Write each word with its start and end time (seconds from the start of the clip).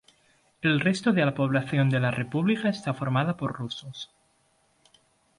El 0.63 0.79
resto 0.79 1.13
de 1.13 1.23
la 1.23 1.35
población 1.35 1.91
de 1.91 1.99
la 1.99 2.09
república 2.09 2.69
está 2.69 2.91
formada 2.95 3.37
por 3.37 3.51
rusos. 3.53 4.11